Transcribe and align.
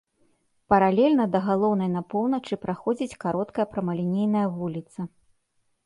Паралельна 0.73 1.25
да 1.35 1.41
галоўнай 1.51 1.89
на 1.97 2.03
поўначы 2.15 2.59
праходзіць 2.65 3.19
кароткая 3.27 3.65
прамалінейная 3.75 4.47
вуліца. 4.59 4.99